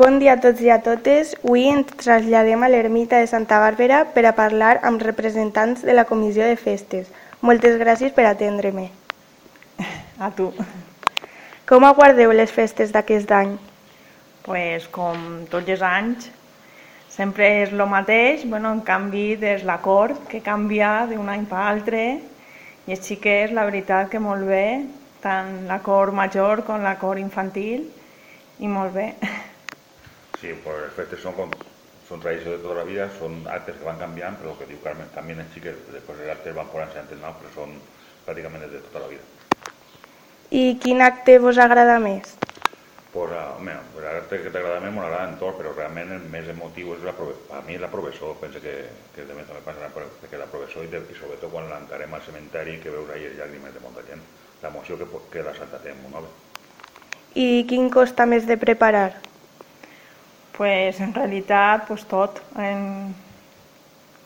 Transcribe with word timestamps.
Bon 0.00 0.14
dia 0.16 0.32
a 0.32 0.40
tots 0.40 0.62
i 0.64 0.70
a 0.72 0.78
totes. 0.80 1.34
Avui 1.44 1.66
ens 1.68 1.90
traslladem 2.00 2.62
a 2.64 2.68
l'ermita 2.72 3.18
de 3.20 3.26
Santa 3.28 3.58
Bàrbara 3.60 3.98
per 4.14 4.22
a 4.24 4.30
parlar 4.32 4.78
amb 4.88 5.02
representants 5.04 5.82
de 5.84 5.92
la 5.92 6.06
Comissió 6.08 6.46
de 6.48 6.54
Festes. 6.56 7.10
Moltes 7.44 7.76
gràcies 7.76 8.14
per 8.16 8.24
atendre-me. 8.24 8.86
A 10.24 10.30
tu. 10.38 10.46
Com 11.68 11.84
aguardeu 11.84 12.32
les 12.32 12.48
festes 12.48 12.94
d'aquest 12.94 13.34
any? 13.36 13.52
pues, 14.46 14.86
com 14.88 15.44
tots 15.52 15.68
els 15.68 15.84
anys, 15.84 16.30
sempre 17.12 17.50
és 17.60 17.76
el 17.76 17.84
mateix, 17.92 18.48
bueno, 18.48 18.72
en 18.72 18.80
canvi 18.80 19.36
és 19.52 19.66
l'acord 19.68 20.16
que 20.32 20.40
canvia 20.40 20.94
d'un 21.12 21.28
any 21.28 21.44
per 21.44 21.60
altre 21.74 22.02
i 22.88 22.96
els 22.96 23.04
xiquets, 23.04 23.52
la 23.52 23.68
veritat 23.68 24.08
que 24.08 24.24
molt 24.30 24.48
bé, 24.48 24.64
tant 25.20 25.68
l'acord 25.68 26.16
major 26.16 26.64
com 26.64 26.80
l'acord 26.88 27.20
infantil 27.20 27.84
i 28.64 28.72
molt 28.78 28.96
bé. 28.96 29.12
Sí, 30.40 30.52
pues 30.64 30.82
les 30.82 30.92
festes 30.92 31.20
son, 31.20 31.34
con- 31.34 31.50
son 32.08 32.20
tradició 32.20 32.52
de 32.52 32.58
tota 32.64 32.78
la 32.80 32.84
vida, 32.88 33.08
són 33.18 33.36
actes 33.56 33.76
que 33.78 33.84
van 33.88 34.00
canviant, 34.00 34.38
però 34.40 34.54
el 34.54 34.58
que 34.62 34.68
diu 34.70 34.80
Carmen, 34.84 35.10
canvien 35.14 35.42
els 35.44 35.52
xiquets, 35.54 35.84
després 35.94 36.22
els 36.24 36.32
actes 36.36 36.56
van 36.56 36.70
posant-se 36.72 37.02
antes, 37.02 37.20
no? 37.20 37.34
però 37.42 37.52
són 37.58 37.76
pràcticament 38.26 38.66
de 38.66 38.80
tota 38.88 39.04
la 39.04 39.12
vida. 39.12 39.26
I 40.50 40.62
quin 40.82 41.02
acte 41.06 41.38
vos 41.38 41.58
agrada 41.66 41.98
més? 42.02 42.34
Pues, 43.12 43.32
uh, 43.34 43.56
home, 43.58 43.72
l'acte 44.04 44.38
que 44.42 44.50
t'agrada 44.54 44.80
més 44.84 44.92
m'agrada 44.94 45.28
en 45.32 45.38
tot, 45.40 45.56
però 45.58 45.72
realment 45.74 46.12
el 46.14 46.26
més 46.30 46.46
emotiu 46.52 46.92
és 46.94 47.02
la, 47.06 47.14
a 47.58 47.62
mi 47.66 47.74
és 47.74 47.82
la 47.82 47.90
professor, 47.90 48.36
penso 48.42 48.62
que, 48.62 48.74
que 49.16 49.24
també 49.26 49.42
també 49.48 49.62
passa 49.66 49.82
la, 49.82 49.88
pro- 49.96 50.06
perquè 50.22 50.38
la 50.38 50.46
professor 50.52 50.86
i, 50.86 50.92
de, 50.92 51.00
i 51.10 51.16
sobretot 51.18 51.50
quan 51.50 51.66
l'encarem 51.72 52.14
al 52.14 52.22
cementeri 52.26 52.78
que 52.84 52.92
veus 52.94 53.10
ahir 53.10 53.32
les 53.32 53.40
llàgrimes 53.40 53.74
de 53.74 53.82
molta 53.82 54.06
gent, 54.06 54.22
l'emoció 54.62 54.98
que, 55.00 55.10
po- 55.10 55.24
que 55.32 55.42
la 55.42 55.56
en 55.58 56.06
un 56.06 56.14
home. 56.20 56.30
I 57.34 57.66
quin 57.66 57.90
costa 57.90 58.26
més 58.30 58.46
de 58.46 58.56
preparar? 58.58 59.10
Pues, 60.56 61.00
en 61.00 61.14
realitat 61.14 61.86
pues, 61.88 62.06
tot 62.06 62.42
en... 62.56 63.14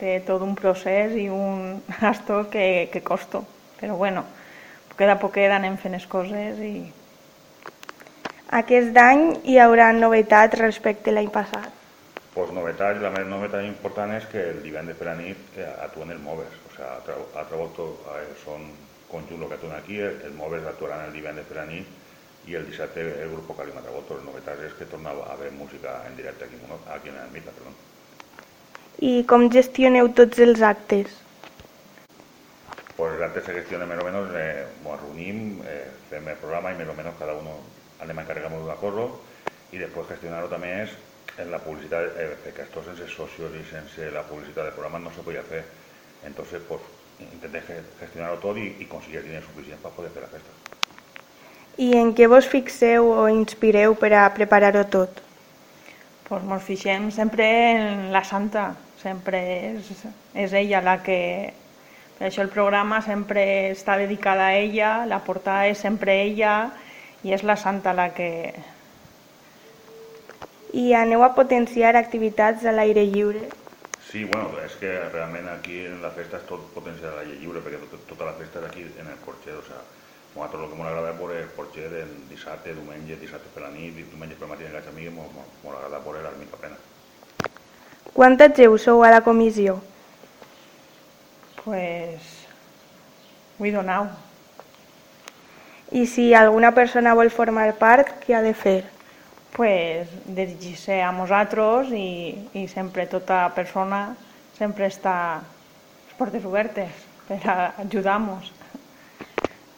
té 0.01 0.11
tot 0.27 0.43
un 0.45 0.55
procés 0.59 1.13
i 1.21 1.25
un 1.31 1.81
gasto 2.01 2.37
que, 2.53 2.65
que 2.93 3.01
costo, 3.09 3.43
però 3.79 3.95
bueno, 4.03 4.25
poquet 4.91 5.09
a 5.13 5.19
poquet 5.25 5.51
anem 5.59 5.77
fent 5.85 5.95
les 5.97 6.07
coses 6.17 6.59
i 6.71 6.75
Aquest 8.59 8.97
any 9.01 9.21
hi 9.51 9.57
haurà 9.65 9.91
novetats 9.99 10.59
respecte 10.63 11.13
a 11.13 11.17
l'any 11.19 11.31
passat. 11.39 11.79
Pues 12.35 12.49
novetat, 12.55 12.97
la 13.03 13.09
més 13.13 13.27
novetat 13.31 13.63
important 13.67 14.11
és 14.15 14.25
que 14.31 14.41
el 14.51 14.57
divendres 14.65 14.97
per 14.99 15.07
la 15.07 15.13
nit 15.19 15.55
eh, 15.57 15.67
actuen 15.85 16.11
els 16.15 16.21
moves, 16.25 16.57
o 16.67 16.71
sea, 16.75 16.89
altre 17.41 17.59
volta 17.61 17.85
eh, 18.17 18.25
són 18.43 18.65
conjunt 19.13 19.45
el 19.45 19.49
que 19.51 19.57
actuen 19.59 19.75
aquí, 19.77 19.99
el- 20.09 20.19
els 20.29 20.35
moves 20.41 20.67
actuaran 20.71 21.05
el 21.07 21.13
divendres 21.15 21.47
per 21.47 21.57
la 21.61 21.65
nit 21.69 21.87
i 22.47 22.55
el 22.55 22.65
dissabte 22.69 23.01
el 23.01 23.31
grup 23.31 23.55
Calim 23.57 23.77
Atravolto. 23.77 24.15
Les 24.17 24.25
novetats 24.25 24.61
és 24.67 24.73
que 24.77 24.85
torna 24.85 25.11
a 25.11 25.33
haver 25.33 25.51
música 25.51 26.01
en 26.07 26.15
directe 26.15 26.45
aquí, 26.45 26.55
aquí 26.93 27.09
en 27.09 27.15
l'ermita, 27.15 27.51
perdó. 27.51 27.73
I 29.01 29.23
com 29.27 29.49
gestioneu 29.51 30.09
tots 30.15 30.39
els 30.39 30.61
actes? 30.61 31.07
Pues 32.95 33.19
antes 33.21 33.43
se 33.43 33.53
gestiona 33.57 33.85
més 33.89 33.99
o 33.99 34.05
menys, 34.07 34.31
eh, 34.39 34.67
ens 34.85 35.01
reunim, 35.01 35.59
eh, 35.67 35.89
fem 36.09 36.27
el 36.31 36.37
programa 36.39 36.71
i 36.71 36.77
més 36.79 36.87
o 36.87 36.93
menys 36.95 37.17
cada 37.19 37.33
uno 37.35 37.57
anem 37.99 38.19
encarregamos 38.21 38.61
d'una 38.63 38.77
cosa 38.79 39.09
i 39.75 39.81
després 39.81 40.07
gestionar-ho 40.13 40.47
també 40.47 40.69
és 40.83 40.93
en 41.43 41.51
la 41.51 41.59
publicitat, 41.59 42.15
eh, 42.15 42.37
perquè 42.45 42.63
esto 42.63 42.83
sense 42.85 43.07
socios 43.11 43.51
i 43.59 43.63
sense 43.67 44.11
la 44.15 44.23
publicitat 44.23 44.63
del 44.69 44.73
programa 44.77 44.99
no 45.03 45.11
se 45.11 45.25
podia 45.27 45.43
fer. 45.43 45.65
Entonces, 46.23 46.61
pues, 46.69 46.81
intenté 47.19 47.61
ge- 47.67 47.83
gestionar-ho 47.99 48.37
tot 48.39 48.55
i, 48.57 48.69
i 48.79 48.85
conseguir 48.87 49.23
diners 49.23 49.43
suficients 49.49 49.83
per 49.83 49.91
poder 49.91 50.11
fer 50.15 50.23
la 50.23 50.31
festa. 50.31 50.55
I 51.77 51.91
en 51.99 52.13
què 52.15 52.29
vos 52.31 52.47
fixeu 52.47 53.11
o 53.11 53.27
inspireu 53.27 53.95
per 53.99 54.13
a 54.15 54.29
preparar-ho 54.33 54.85
tot? 54.87 55.25
pues, 56.27 56.43
ens 56.43 56.63
fixem 56.63 57.11
sempre 57.11 57.45
en 57.71 58.11
la 58.11 58.23
santa, 58.23 58.75
sempre 59.01 59.41
és, 59.75 59.91
és 60.33 60.53
ella 60.53 60.81
la 60.81 61.01
que... 61.03 61.53
Per 62.15 62.29
això 62.29 62.45
el 62.45 62.49
programa 62.49 63.01
sempre 63.03 63.43
està 63.73 63.97
dedicada 63.99 64.47
a 64.47 64.55
ella, 64.55 65.05
la 65.05 65.19
portada 65.25 65.67
és 65.67 65.81
sempre 65.83 66.15
ella 66.23 66.71
i 67.27 67.33
és 67.35 67.43
la 67.43 67.57
santa 67.59 67.93
la 67.93 68.09
que... 68.15 68.53
I 70.75 70.93
aneu 70.95 71.23
a 71.23 71.33
potenciar 71.35 71.95
activitats 71.95 72.65
a 72.65 72.71
l'aire 72.71 73.05
lliure? 73.07 73.43
Sí, 74.07 74.23
bueno, 74.23 74.55
és 74.63 74.75
que 74.79 74.91
realment 75.11 75.47
aquí 75.51 75.83
en 75.85 76.01
la 76.01 76.11
festa 76.15 76.39
és 76.39 76.47
tot 76.47 76.63
potencial 76.73 77.13
a 77.13 77.19
l'aire 77.19 77.37
lliure, 77.41 77.61
perquè 77.63 77.83
tot, 77.83 78.07
tota 78.09 78.31
la 78.31 78.35
festa 78.39 78.63
és 78.63 78.69
aquí 78.71 78.87
en 78.87 79.11
el 79.11 79.19
porxer, 79.27 79.59
o 79.59 79.63
sea, 79.67 79.83
a 80.35 80.37
nosaltres 80.37 80.63
el 80.63 80.69
que 80.69 80.79
m'agrada 80.79 81.11
és 81.11 81.19
veure 81.19 81.37
el 81.41 81.51
porxer 81.55 81.85
el 82.01 82.11
dissabte, 82.29 82.73
diumenge, 82.75 83.15
dissabte 83.21 83.51
per 83.53 83.63
la 83.63 83.71
nit, 83.71 83.95
diumenge 83.95 84.35
per 84.35 84.47
la 84.47 84.53
matí 84.53 84.67
en 84.67 84.75
els 84.75 84.89
amics, 84.91 85.13
m'agrada 85.63 86.01
veure 86.03 86.23
l'ermita 86.25 86.59
plena. 86.59 86.79
Quanta 88.13 88.49
gent 88.55 88.77
sou 88.79 89.03
a 89.03 89.11
la 89.11 89.21
comissió? 89.23 89.79
Pues, 91.63 92.21
we 93.59 93.71
don't 93.71 93.87
know. 93.87 94.09
I 95.91 96.05
si 96.05 96.33
alguna 96.33 96.73
persona 96.75 97.15
vol 97.15 97.31
formar 97.31 97.71
part, 97.79 98.19
què 98.25 98.35
ha 98.35 98.43
de 98.43 98.53
fer? 98.53 98.81
pues, 99.55 100.07
dirigir-se 100.25 101.01
a 101.01 101.11
nosaltres 101.15 101.91
i, 101.95 102.35
i 102.53 102.67
sempre 102.67 103.07
tota 103.07 103.47
persona 103.55 104.15
sempre 104.57 104.89
està 104.91 105.15
les 105.39 106.17
portes 106.19 106.43
obertes 106.47 106.91
per 107.29 107.39
a 107.47 107.55
ajudar-nos. 107.85 108.51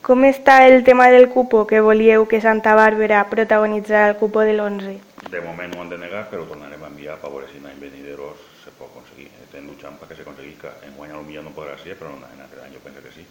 Com 0.07 0.23
està 0.23 0.61
el 0.63 0.85
tema 0.87 1.09
del 1.11 1.25
cupo 1.27 1.65
que 1.67 1.81
volíeu 1.83 2.29
que 2.31 2.39
Santa 2.39 2.77
Bàrbara 2.79 3.25
protagonitzara 3.27 4.07
el 4.07 4.15
cupo 4.15 4.39
de 4.39 4.53
l'11? 4.53 4.93
De 5.27 5.41
moment 5.43 5.73
no 5.73 5.81
ho 5.81 5.83
han 5.83 5.89
de 5.91 5.97
negar, 5.99 6.21
però 6.31 6.45
ho 6.45 6.47
tornarem 6.47 6.85
a 6.85 6.87
enviar 6.87 7.17
per 7.19 7.27
veure 7.33 7.49
si 7.51 7.59
en 7.59 7.65
any 7.67 7.81
venideros 7.81 8.39
se 8.61 8.71
pot 8.77 8.87
aconseguir. 8.87 9.27
Estem 9.43 9.65
luchant 9.67 9.97
perquè 9.99 10.15
se 10.15 10.23
aconseguisca. 10.23 10.71
En 10.87 10.95
guany 10.95 11.11
potser 11.11 11.43
no 11.43 11.51
podrà 11.57 11.75
ser, 11.81 11.97
però 11.99 12.13
en 12.15 12.39
altre 12.45 12.63
any 12.63 12.77
jo 12.77 12.79
penso 12.85 13.03
que 13.03 13.11
sí. 13.17 13.25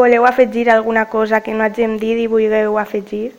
Voleu 0.00 0.26
afegir 0.26 0.66
alguna 0.68 1.06
cosa 1.06 1.42
que 1.46 1.54
no 1.54 1.62
hagin 1.62 1.94
dit 2.02 2.18
i 2.18 2.26
vulgueu 2.26 2.82
afegir? 2.82 3.36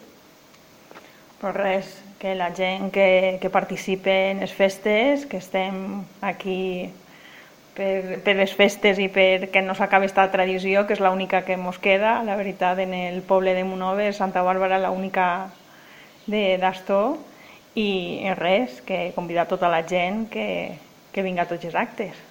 Però 1.42 1.52
res, 1.52 1.92
que 2.24 2.40
la 2.40 2.54
gent 2.56 2.88
que, 2.88 3.36
que 3.42 3.52
participe 3.52 4.16
en 4.32 4.40
les 4.48 4.56
festes, 4.56 5.28
que 5.28 5.44
estem 5.44 6.06
aquí 6.24 6.88
per, 7.80 8.20
per 8.26 8.36
les 8.36 8.52
festes 8.52 9.00
i 9.00 9.08
perquè 9.14 9.64
no 9.64 9.76
s'acabi 9.78 10.10
esta 10.10 10.28
tradició, 10.34 10.84
que 10.86 10.98
és 10.98 11.04
l'única 11.04 11.46
que 11.48 11.56
ens 11.56 11.80
queda, 11.80 12.20
la 12.28 12.36
veritat, 12.36 12.82
en 12.84 12.94
el 12.94 13.22
poble 13.24 13.56
de 13.56 13.64
Monove, 13.64 14.12
Santa 14.14 14.44
Bàrbara, 14.44 14.82
l'única 14.84 15.50
de 16.28 16.58
d'Astor, 16.60 17.16
i 17.80 18.28
res, 18.36 18.82
que 18.84 19.14
convidar 19.16 19.48
tota 19.48 19.70
la 19.72 19.86
gent 19.88 20.26
que, 20.34 20.76
que 21.14 21.24
vinga 21.24 21.46
a 21.46 21.50
tots 21.50 21.70
els 21.70 21.78
actes. 21.80 22.26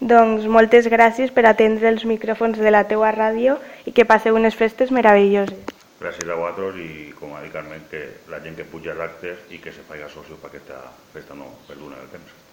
Doncs 0.00 0.46
moltes 0.48 0.88
gràcies 0.88 1.34
per 1.36 1.44
atendre 1.44 1.90
els 1.92 2.06
micròfons 2.08 2.56
de 2.56 2.72
la 2.72 2.86
teua 2.88 3.12
ràdio 3.12 3.58
i 3.84 3.92
que 3.92 4.08
passeu 4.08 4.38
unes 4.38 4.56
festes 4.56 4.94
meravelloses. 4.96 5.76
Gràcies 6.00 6.30
a 6.32 6.38
vosaltres 6.38 6.80
i, 6.80 7.10
com 7.18 7.34
ha 7.36 7.42
dit 7.44 7.52
Carmen, 7.52 7.84
que 7.90 8.06
la 8.32 8.40
gent 8.40 8.56
que 8.56 8.64
puja 8.64 8.94
als 8.96 9.10
actes 9.10 9.50
i 9.52 9.60
que 9.60 9.74
se 9.76 9.84
faci 9.84 10.08
socio 10.08 10.40
per 10.40 10.48
aquesta 10.48 10.86
festa 11.12 11.36
no 11.36 11.52
perduna 11.68 12.00
el 12.00 12.08
temps. 12.14 12.49